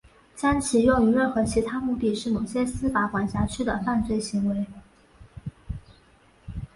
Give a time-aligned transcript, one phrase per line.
[0.35, 4.65] 将其用于任何其他目的是某些司法管辖区的犯罪行为。